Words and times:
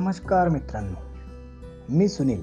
नमस्कार 0.00 0.48
मित्रांनो 0.48 1.00
मी 1.90 2.08
सुनील. 2.08 2.42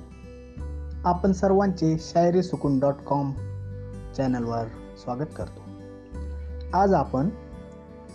आपण 1.06 1.32
सर्वांचे 1.32 1.98
शायरी 2.00 2.44
सुकून 2.44 2.80
डॉट 2.80 2.94
कॉम 2.94 3.32
चॅनलवर 4.18 4.66
स्वागत 5.04 5.26
करतो. 5.38 5.62
आज 6.78 6.94
आपण 6.94 7.30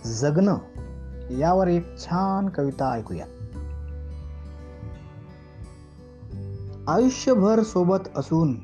जगणं 0.05 0.57
यावर 1.37 1.67
एक 1.67 1.99
छान 1.99 2.49
कविता 2.49 2.91
ऐकूया. 2.91 3.25
आयुष्यभर 6.87 7.63
सोबत 7.63 8.09
असून 8.15 8.55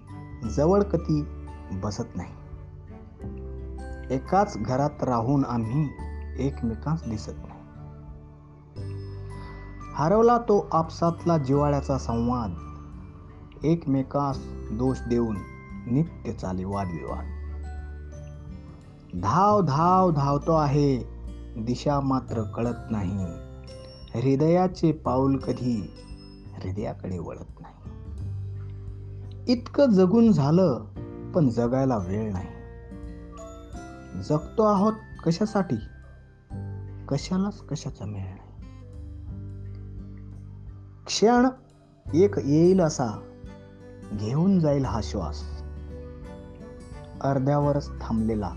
जवळ 0.49 0.83
कधी 0.83 1.25
बसत 1.71 2.15
नाही. 2.15 2.31
एकाच 4.15 4.57
घरात 4.57 5.03
राहून 5.03 5.45
आम्ही 5.45 5.89
एकमेकांस 6.39 7.03
दिसत 7.09 7.33
नाही. 7.35 7.56
हरवला 9.97 10.37
तो 10.37 10.67
आपसातला 10.71 11.37
जिवाळ्याचा 11.37 11.97
संवाद. 11.97 12.53
एकमेकास 13.65 14.39
दोष 14.71 14.97
देऊन 15.09 15.37
नित्य 15.91 16.31
चाले 16.31 16.63
वादविवाद. 16.63 17.25
धाव 19.21 19.61
धाव 19.61 20.11
धावतो 20.11 20.55
आहे. 20.55 20.97
दिशा 21.57 21.99
मात्र 21.99 22.41
कळत 22.41 22.91
नाही. 22.91 23.25
हृदयाचे 24.15 24.91
पाऊल 24.91 25.37
कधी 25.37 25.93
हृदयाकडे 26.53 27.19
वळत 27.19 27.59
नाही. 27.59 27.73
इतकं 29.51 29.89
जगून 29.89 30.31
झालं 30.31 30.83
पण 31.31 31.49
जगायला 31.49 31.97
वेळ 31.97 32.33
नाही. 32.33 32.47
जगतो 34.23 34.63
आहोत 34.63 34.93
कशासाठी? 35.25 35.77
कशालाच 37.09 37.59
कशाचा 37.59 38.05
मेळ 38.05 38.23
नाही 38.23 38.46
क्षण 41.07 41.47
एक 42.13 42.37
येईल 42.37 42.81
असा 42.81 43.21
घेऊन 44.13 44.59
जाईल 44.59 44.85
हा 44.85 44.99
श्वास. 45.03 45.63
अर्ध्यावरच 47.21 47.89
थांबलेला 48.01 48.51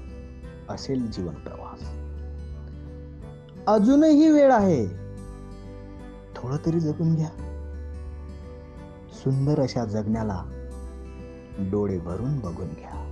असेल 0.68 1.10
जीवन 1.10 1.34
प्रवास. 1.34 1.80
अजूनही 3.66 4.30
वेळ 4.30 4.52
आहे. 4.52 4.86
थोडं 6.36 6.56
तरी 6.66 6.80
जगून 6.80 7.14
घ्या. 7.14 7.30
सुंदर 9.12 9.60
अशा 9.60 9.84
जगण्याला 9.84 10.44
डोळे 11.58 11.98
भरून 11.98 12.38
बघून 12.38 12.68
घ्या. 12.68 13.09